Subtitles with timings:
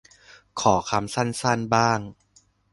[0.61, 1.99] ขอคำสั้นสั้นบ้าง